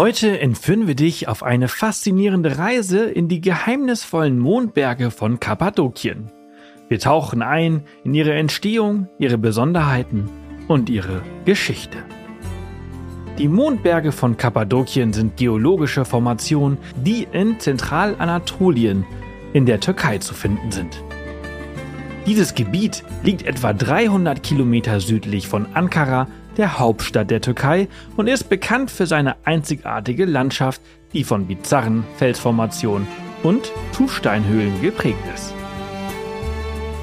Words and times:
Heute 0.00 0.40
entführen 0.40 0.86
wir 0.86 0.94
dich 0.94 1.28
auf 1.28 1.42
eine 1.42 1.68
faszinierende 1.68 2.56
Reise 2.56 3.04
in 3.04 3.28
die 3.28 3.42
geheimnisvollen 3.42 4.38
Mondberge 4.38 5.10
von 5.10 5.40
Kappadokien. 5.40 6.32
Wir 6.88 6.98
tauchen 6.98 7.42
ein 7.42 7.82
in 8.02 8.14
ihre 8.14 8.32
Entstehung, 8.32 9.08
ihre 9.18 9.36
Besonderheiten 9.36 10.30
und 10.68 10.88
ihre 10.88 11.20
Geschichte. 11.44 11.98
Die 13.36 13.46
Mondberge 13.46 14.10
von 14.10 14.38
Kappadokien 14.38 15.12
sind 15.12 15.36
geologische 15.36 16.06
Formationen, 16.06 16.78
die 17.04 17.28
in 17.30 17.60
Zentralanatolien 17.60 19.04
in 19.52 19.66
der 19.66 19.80
Türkei 19.80 20.16
zu 20.16 20.32
finden 20.32 20.72
sind. 20.72 21.04
Dieses 22.24 22.54
Gebiet 22.54 23.04
liegt 23.22 23.42
etwa 23.42 23.74
300 23.74 24.42
Kilometer 24.42 24.98
südlich 24.98 25.46
von 25.46 25.66
Ankara 25.74 26.26
der 26.56 26.78
Hauptstadt 26.78 27.30
der 27.30 27.40
Türkei 27.40 27.88
und 28.16 28.26
ist 28.26 28.48
bekannt 28.48 28.90
für 28.90 29.06
seine 29.06 29.36
einzigartige 29.44 30.24
Landschaft, 30.24 30.80
die 31.12 31.24
von 31.24 31.46
bizarren 31.46 32.04
Felsformationen 32.16 33.06
und 33.42 33.72
Tuffsteinhöhlen 33.92 34.80
geprägt 34.80 35.22
ist. 35.34 35.54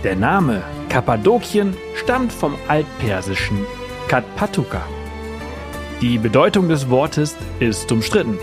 Der 0.03 0.15
Name 0.15 0.61
Kappadokien 0.89 1.75
stammt 1.95 2.31
vom 2.31 2.55
altpersischen 2.67 3.65
Katpatuka. 4.07 4.81
Die 6.01 6.17
Bedeutung 6.17 6.69
des 6.69 6.89
Wortes 6.89 7.35
ist 7.59 7.91
umstritten. 7.91 8.37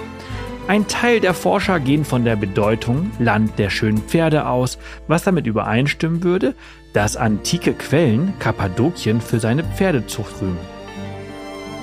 Ein 0.66 0.88
Teil 0.88 1.20
der 1.20 1.34
Forscher 1.34 1.78
gehen 1.78 2.04
von 2.04 2.24
der 2.24 2.36
Bedeutung 2.36 3.10
Land 3.18 3.58
der 3.58 3.70
schönen 3.70 3.98
Pferde 3.98 4.46
aus, 4.46 4.78
was 5.08 5.22
damit 5.22 5.46
übereinstimmen 5.46 6.24
würde, 6.24 6.54
dass 6.92 7.16
antike 7.16 7.74
Quellen 7.74 8.32
Kappadokien 8.38 9.20
für 9.20 9.40
seine 9.40 9.62
Pferdezucht 9.62 10.40
rühmen. 10.40 10.73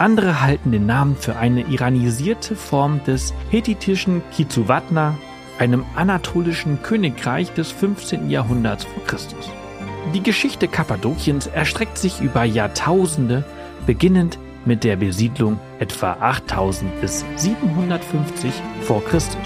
Andere 0.02 0.42
halten 0.42 0.72
den 0.72 0.88
Namen 0.88 1.16
für 1.16 1.36
eine 1.36 1.62
iranisierte 1.62 2.56
Form 2.56 3.04
des 3.04 3.36
hethitischen 3.52 4.24
Kizuwatna, 4.32 5.16
einem 5.60 5.86
anatolischen 5.96 6.82
Königreich 6.82 7.54
des 7.54 7.72
15. 7.72 8.28
Jahrhunderts 8.28 8.86
vor 8.86 9.04
Christus. 9.06 9.52
Die 10.16 10.24
Geschichte 10.24 10.68
Kappadokiens 10.68 11.46
erstreckt 11.46 12.00
sich 12.00 12.20
über 12.20 12.44
Jahrtausende, 12.44 13.44
beginnend 13.86 14.40
mit 14.66 14.84
der 14.84 14.96
Besiedlung 14.96 15.60
etwa 15.78 16.14
8000 16.14 17.00
bis 17.00 17.24
750 17.36 18.54
vor 18.82 19.06
Christus. 19.06 19.38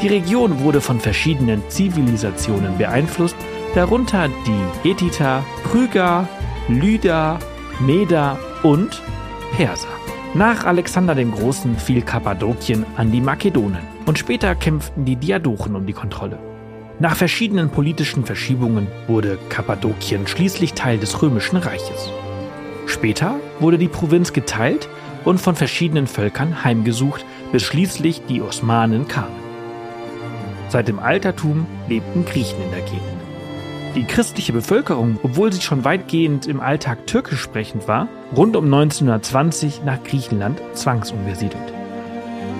Die 0.00 0.08
Region 0.08 0.60
wurde 0.60 0.80
von 0.80 1.00
verschiedenen 1.00 1.62
Zivilisationen 1.68 2.78
beeinflusst, 2.78 3.36
darunter 3.74 4.30
die 4.46 4.88
Hethiter, 4.88 5.44
Phryger, 5.64 6.26
Lyder, 6.68 7.38
Meder 7.80 8.38
und 8.62 9.02
Perser. 9.56 9.88
Nach 10.34 10.64
Alexander 10.64 11.14
dem 11.14 11.32
Großen 11.32 11.76
fiel 11.78 12.02
Kappadokien 12.02 12.84
an 12.96 13.10
die 13.10 13.20
Makedonen 13.20 13.80
und 14.06 14.18
später 14.18 14.54
kämpften 14.54 15.04
die 15.04 15.16
Diadochen 15.16 15.74
um 15.74 15.86
die 15.86 15.92
Kontrolle. 15.92 16.38
Nach 17.00 17.16
verschiedenen 17.16 17.70
politischen 17.70 18.24
Verschiebungen 18.24 18.88
wurde 19.06 19.38
Kappadokien 19.48 20.26
schließlich 20.26 20.74
Teil 20.74 20.98
des 20.98 21.22
Römischen 21.22 21.56
Reiches. 21.56 22.10
Später 22.86 23.36
wurde 23.60 23.78
die 23.78 23.88
Provinz 23.88 24.32
geteilt 24.32 24.88
und 25.24 25.40
von 25.40 25.54
verschiedenen 25.54 26.06
Völkern 26.06 26.64
heimgesucht, 26.64 27.24
bis 27.52 27.62
schließlich 27.62 28.22
die 28.28 28.42
Osmanen 28.42 29.08
kamen. 29.08 29.36
Seit 30.68 30.88
dem 30.88 30.98
Altertum 30.98 31.66
lebten 31.88 32.24
Griechen 32.24 32.62
in 32.62 32.70
der 32.70 32.80
Gegend. 32.80 33.17
Die 33.98 34.04
christliche 34.04 34.52
Bevölkerung, 34.52 35.18
obwohl 35.24 35.52
sie 35.52 35.60
schon 35.60 35.84
weitgehend 35.84 36.46
im 36.46 36.60
Alltag 36.60 37.08
türkisch 37.08 37.40
sprechend 37.40 37.88
war, 37.88 38.06
rund 38.36 38.54
um 38.54 38.66
1920 38.66 39.82
nach 39.84 40.04
Griechenland 40.04 40.62
zwangsumgesiedelt. 40.72 41.72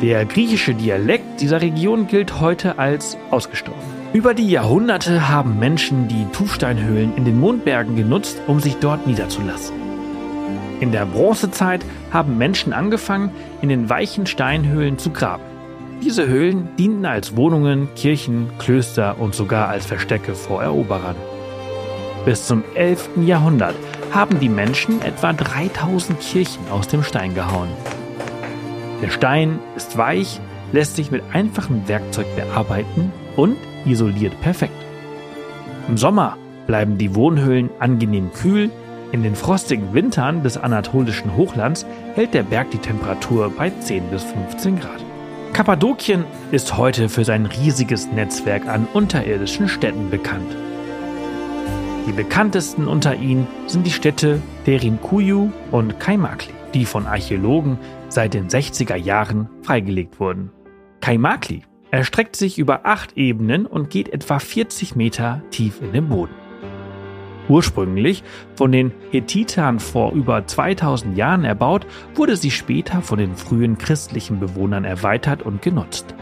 Der 0.03 0.25
griechische 0.25 0.75
Dialekt 0.75 1.41
dieser 1.41 1.63
Region 1.63 2.09
gilt 2.09 2.41
heute 2.41 2.81
als 2.81 3.17
ausgestorben. 3.31 3.81
Über 4.13 4.35
die 4.35 4.51
Jahrhunderte 4.51 5.29
haben 5.29 5.61
Menschen 5.61 6.09
die 6.09 6.27
Tuffsteinhöhlen 6.33 7.17
in 7.17 7.25
den 7.25 7.39
Mondbergen 7.39 7.95
genutzt, 7.95 8.43
um 8.49 8.59
sich 8.59 8.75
dort 8.79 9.07
niederzulassen. 9.07 9.77
In 10.81 10.91
der 10.91 11.07
Bronzezeit 11.07 11.85
haben 12.11 12.37
Menschen 12.37 12.73
angefangen, 12.73 13.31
in 13.63 13.69
den 13.69 13.89
weichen 13.89 14.27
Steinhöhlen 14.27 14.99
zu 14.99 15.11
graben. 15.11 15.48
Diese 16.03 16.29
Höhlen 16.29 16.69
dienten 16.77 17.05
als 17.07 17.37
Wohnungen, 17.37 17.89
Kirchen, 17.97 18.51
Klöster 18.59 19.17
und 19.19 19.35
sogar 19.35 19.69
als 19.69 19.85
Verstecke 19.85 20.35
vor 20.35 20.63
Eroberern. 20.63 21.17
Bis 22.25 22.47
zum 22.47 22.63
11. 22.75 23.11
Jahrhundert 23.27 23.75
haben 24.13 24.39
die 24.39 24.49
Menschen 24.49 25.03
etwa 25.03 25.33
3000 25.33 26.21
Kirchen 26.21 26.63
aus 26.71 26.87
dem 26.87 27.03
Stein 27.03 27.35
gehauen. 27.35 27.69
Der 29.03 29.11
Stein 29.11 29.59
ist 29.77 29.99
weich, 29.99 30.41
lässt 30.73 30.97
sich 30.97 31.11
mit 31.11 31.23
einfachem 31.33 31.89
Werkzeug 31.89 32.27
bearbeiten 32.37 33.13
und 33.37 33.57
isoliert 33.85 34.41
perfekt. 34.41 34.73
Im 35.89 35.99
Sommer 35.99 36.37
bleiben 36.69 36.97
die 36.97 37.15
Wohnhöhlen 37.17 37.71
angenehm 37.81 38.33
kühl, 38.33 38.71
in 39.11 39.23
den 39.23 39.35
frostigen 39.35 39.95
Wintern 39.95 40.43
des 40.43 40.59
anatolischen 40.59 41.37
Hochlands 41.37 41.87
hält 42.15 42.35
der 42.35 42.43
Berg 42.43 42.71
die 42.71 42.79
Temperatur 42.79 43.51
bei 43.51 43.71
10 43.71 44.11
bis 44.11 44.23
15 44.23 44.79
Grad. 44.79 45.08
Kappadokien 45.53 46.25
ist 46.53 46.77
heute 46.77 47.09
für 47.09 47.25
sein 47.25 47.47
riesiges 47.47 48.07
Netzwerk 48.07 48.67
an 48.69 48.87
unterirdischen 48.93 49.69
Städten 49.69 50.11
bekannt. 50.11 50.57
Die 52.07 52.13
bekanntesten 52.13 52.87
unter 52.87 53.17
ihnen 53.17 53.47
sind 53.67 53.87
die 53.87 53.91
Städte 53.91 54.41
Derinkuyu 54.67 55.51
und 55.73 56.01
Kaimakli, 56.01 56.55
die 56.75 56.85
von 56.85 57.07
Archäologen 57.07 57.79
seit 58.09 58.35
den 58.35 58.49
60er 58.49 58.97
Jahren 58.97 59.49
freigelegt 59.63 60.21
wurden. 60.21 60.51
Kaimakli 61.01 61.63
erstreckt 61.91 62.37
sich 62.37 62.59
über 62.59 62.87
acht 62.87 63.17
Ebenen 63.17 63.67
und 63.67 63.91
geht 63.91 64.13
etwa 64.13 64.39
40 64.39 64.97
Meter 64.97 65.43
tief 65.51 65.81
in 65.83 65.93
den 65.93 66.09
Boden. 66.09 66.48
Ursprünglich 67.49 68.23
von 68.55 68.73
den 68.73 68.93
Hethitern 69.11 69.81
vor 69.81 70.13
über 70.13 70.47
2000 70.47 71.17
Jahren 71.17 71.45
erbaut, 71.45 71.87
wurde 72.15 72.37
sie 72.37 72.51
später 72.51 73.01
von 73.03 73.19
den 73.19 73.35
frühen 73.35 73.79
christlichen 73.79 74.39
Bewohnern 74.39 74.85
erweitert 74.85 75.43
und 75.43 75.63
genutzt. 75.63 76.15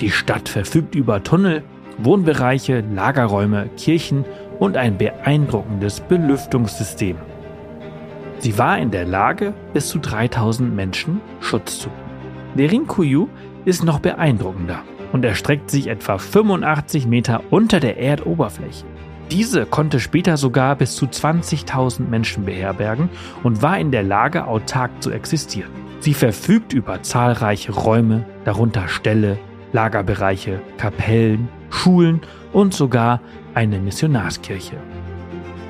Die 0.00 0.10
Stadt 0.10 0.48
verfügt 0.48 0.94
über 0.94 1.22
Tunnel, 1.22 1.62
Wohnbereiche, 1.98 2.84
Lagerräume, 2.92 3.70
Kirchen 3.76 4.24
und 4.58 4.76
ein 4.76 4.98
beeindruckendes 4.98 6.00
Belüftungssystem. 6.00 7.16
Sie 8.38 8.58
war 8.58 8.78
in 8.78 8.90
der 8.90 9.04
Lage, 9.04 9.54
bis 9.72 9.88
zu 9.88 9.98
3000 9.98 10.74
Menschen 10.74 11.20
Schutz 11.40 11.78
zu 11.78 11.88
bieten. 11.88 12.58
Der 12.58 12.70
Rinkuyu 12.70 13.28
ist 13.64 13.84
noch 13.84 14.00
beeindruckender 14.00 14.82
und 15.12 15.24
erstreckt 15.24 15.70
sich 15.70 15.86
etwa 15.86 16.18
85 16.18 17.06
Meter 17.06 17.42
unter 17.50 17.80
der 17.80 17.98
Erdoberfläche. 17.98 18.84
Diese 19.30 19.66
konnte 19.66 20.00
später 20.00 20.36
sogar 20.36 20.76
bis 20.76 20.96
zu 20.96 21.06
20.000 21.06 22.08
Menschen 22.08 22.44
beherbergen 22.44 23.08
und 23.42 23.62
war 23.62 23.78
in 23.78 23.90
der 23.90 24.02
Lage, 24.02 24.46
autark 24.46 25.02
zu 25.02 25.10
existieren. 25.10 25.70
Sie 26.00 26.14
verfügt 26.14 26.72
über 26.72 27.02
zahlreiche 27.02 27.72
Räume, 27.72 28.26
darunter 28.44 28.88
Ställe, 28.88 29.38
Lagerbereiche, 29.72 30.60
Kapellen, 30.76 31.48
Schulen 31.70 32.20
und 32.52 32.74
sogar 32.74 33.20
eine 33.54 33.78
Missionarskirche. 33.78 34.76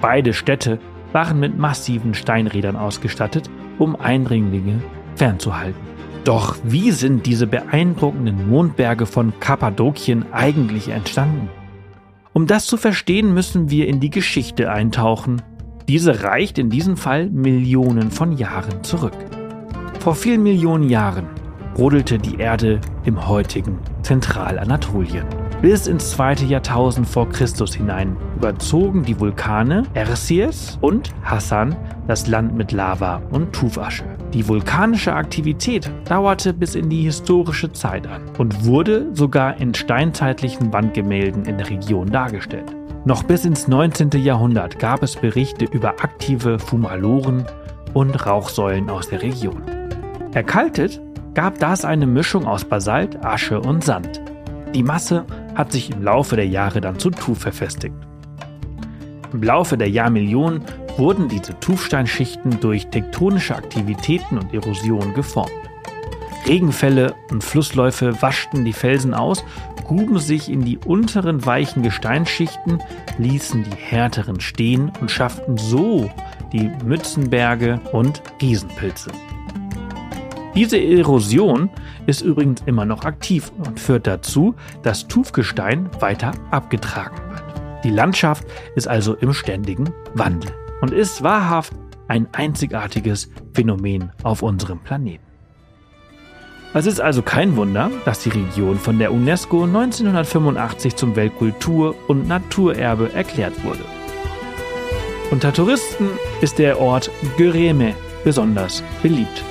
Beide 0.00 0.34
Städte 0.34 0.78
waren 1.12 1.38
mit 1.38 1.56
massiven 1.56 2.12
Steinrädern 2.14 2.76
ausgestattet, 2.76 3.48
um 3.78 3.96
Eindringlinge 3.96 4.82
fernzuhalten. 5.14 5.80
Doch 6.24 6.56
wie 6.64 6.90
sind 6.90 7.26
diese 7.26 7.46
beeindruckenden 7.46 8.48
Mondberge 8.48 9.06
von 9.06 9.32
Kappadokien 9.40 10.26
eigentlich 10.32 10.88
entstanden? 10.88 11.48
Um 12.34 12.48
das 12.48 12.66
zu 12.66 12.76
verstehen, 12.76 13.32
müssen 13.32 13.70
wir 13.70 13.86
in 13.86 14.00
die 14.00 14.10
Geschichte 14.10 14.68
eintauchen. 14.68 15.40
Diese 15.86 16.24
reicht 16.24 16.58
in 16.58 16.68
diesem 16.68 16.96
Fall 16.96 17.30
Millionen 17.30 18.10
von 18.10 18.32
Jahren 18.32 18.82
zurück. 18.82 19.14
Vor 20.00 20.16
vielen 20.16 20.42
Millionen 20.42 20.90
Jahren 20.90 21.28
brodelte 21.74 22.18
die 22.18 22.40
Erde 22.40 22.80
im 23.04 23.28
heutigen 23.28 23.78
Zentralanatolien. 24.02 25.43
Bis 25.64 25.86
ins 25.86 26.10
zweite 26.10 26.44
Jahrtausend 26.44 27.08
vor 27.08 27.26
Christus 27.30 27.74
hinein 27.74 28.18
überzogen 28.36 29.02
die 29.02 29.18
Vulkane 29.18 29.84
Ersies 29.94 30.76
und 30.82 31.08
Hassan 31.22 31.74
das 32.06 32.26
Land 32.26 32.54
mit 32.54 32.70
Lava 32.70 33.22
und 33.30 33.54
Tufasche. 33.54 34.04
Die 34.34 34.46
vulkanische 34.46 35.14
Aktivität 35.14 35.90
dauerte 36.04 36.52
bis 36.52 36.74
in 36.74 36.90
die 36.90 37.04
historische 37.04 37.72
Zeit 37.72 38.06
an 38.06 38.24
und 38.36 38.66
wurde 38.66 39.08
sogar 39.14 39.58
in 39.58 39.72
steinzeitlichen 39.72 40.70
Wandgemälden 40.70 41.46
in 41.46 41.56
der 41.56 41.70
Region 41.70 42.12
dargestellt. 42.12 42.76
Noch 43.06 43.22
bis 43.22 43.46
ins 43.46 43.66
19. 43.66 44.10
Jahrhundert 44.22 44.78
gab 44.78 45.02
es 45.02 45.16
Berichte 45.16 45.64
über 45.64 45.92
aktive 46.04 46.58
Fumaloren 46.58 47.46
und 47.94 48.26
Rauchsäulen 48.26 48.90
aus 48.90 49.08
der 49.08 49.22
Region. 49.22 49.62
Erkaltet 50.34 51.00
gab 51.32 51.58
das 51.58 51.86
eine 51.86 52.06
Mischung 52.06 52.44
aus 52.44 52.66
Basalt, 52.66 53.24
Asche 53.24 53.58
und 53.58 53.82
Sand. 53.82 54.20
Die 54.74 54.82
Masse 54.82 55.24
hat 55.54 55.72
sich 55.72 55.90
im 55.90 56.02
Laufe 56.02 56.36
der 56.36 56.46
Jahre 56.46 56.80
dann 56.80 56.98
zu 56.98 57.10
Tuf 57.10 57.38
verfestigt. 57.38 57.94
Im 59.32 59.42
Laufe 59.42 59.76
der 59.76 59.90
Jahrmillionen 59.90 60.64
wurden 60.96 61.28
diese 61.28 61.58
Tuffsteinschichten 61.58 62.60
durch 62.60 62.86
tektonische 62.86 63.56
Aktivitäten 63.56 64.38
und 64.38 64.54
Erosion 64.54 65.14
geformt. 65.14 65.50
Regenfälle 66.46 67.14
und 67.30 67.42
Flussläufe 67.42 68.20
waschten 68.20 68.64
die 68.64 68.72
Felsen 68.72 69.14
aus, 69.14 69.44
gruben 69.84 70.18
sich 70.18 70.50
in 70.50 70.64
die 70.64 70.78
unteren 70.78 71.44
weichen 71.46 71.82
Gesteinsschichten, 71.82 72.82
ließen 73.18 73.64
die 73.64 73.76
härteren 73.76 74.40
stehen 74.40 74.92
und 75.00 75.10
schafften 75.10 75.56
so 75.56 76.10
die 76.52 76.70
Mützenberge 76.84 77.80
und 77.92 78.22
Riesenpilze. 78.40 79.10
Diese 80.54 80.78
Erosion 80.78 81.68
ist 82.06 82.22
übrigens 82.22 82.62
immer 82.66 82.84
noch 82.84 83.04
aktiv 83.04 83.50
und 83.64 83.80
führt 83.80 84.06
dazu, 84.06 84.54
dass 84.82 85.08
Tufgestein 85.08 85.90
weiter 85.98 86.30
abgetragen 86.52 87.16
wird. 87.30 87.42
Die 87.82 87.90
Landschaft 87.90 88.46
ist 88.76 88.86
also 88.86 89.14
im 89.14 89.32
ständigen 89.32 89.90
Wandel 90.14 90.52
und 90.80 90.92
ist 90.92 91.22
wahrhaft 91.22 91.72
ein 92.06 92.28
einzigartiges 92.32 93.30
Phänomen 93.52 94.12
auf 94.22 94.42
unserem 94.42 94.78
Planeten. 94.78 95.24
Es 96.72 96.86
ist 96.86 97.00
also 97.00 97.22
kein 97.22 97.56
Wunder, 97.56 97.90
dass 98.04 98.20
die 98.20 98.30
Region 98.30 98.78
von 98.78 98.98
der 98.98 99.12
UNESCO 99.12 99.64
1985 99.64 100.94
zum 100.96 101.16
Weltkultur- 101.16 101.94
und 102.08 102.28
Naturerbe 102.28 103.12
erklärt 103.12 103.64
wurde. 103.64 103.84
Unter 105.30 105.52
Touristen 105.52 106.08
ist 106.40 106.58
der 106.58 106.80
Ort 106.80 107.10
Göreme 107.36 107.94
besonders 108.24 108.82
beliebt. 109.02 109.44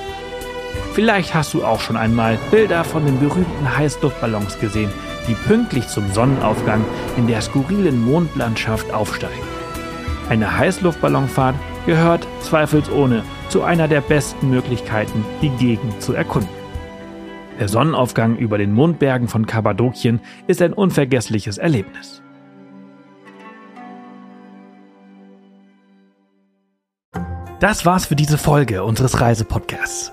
Vielleicht 0.94 1.34
hast 1.34 1.52
du 1.54 1.64
auch 1.64 1.80
schon 1.80 1.96
einmal 1.96 2.38
Bilder 2.52 2.84
von 2.84 3.04
den 3.04 3.18
berühmten 3.18 3.76
Heißluftballons 3.76 4.60
gesehen, 4.60 4.92
die 5.26 5.34
pünktlich 5.34 5.88
zum 5.88 6.08
Sonnenaufgang 6.12 6.84
in 7.16 7.26
der 7.26 7.40
skurrilen 7.40 8.00
Mondlandschaft 8.04 8.92
aufsteigen. 8.94 9.42
Eine 10.28 10.56
Heißluftballonfahrt 10.56 11.56
gehört 11.84 12.28
zweifelsohne 12.42 13.24
zu 13.48 13.64
einer 13.64 13.88
der 13.88 14.02
besten 14.02 14.50
Möglichkeiten, 14.50 15.24
die 15.42 15.50
Gegend 15.50 16.00
zu 16.00 16.14
erkunden. 16.14 16.48
Der 17.58 17.66
Sonnenaufgang 17.66 18.36
über 18.36 18.56
den 18.56 18.72
Mondbergen 18.72 19.26
von 19.26 19.46
Kappadokien 19.46 20.20
ist 20.46 20.62
ein 20.62 20.72
unvergessliches 20.72 21.58
Erlebnis. 21.58 22.22
Das 27.58 27.84
war's 27.84 28.06
für 28.06 28.16
diese 28.16 28.38
Folge 28.38 28.84
unseres 28.84 29.20
Reisepodcasts. 29.20 30.12